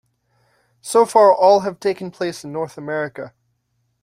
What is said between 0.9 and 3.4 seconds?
far all have taken place in North America.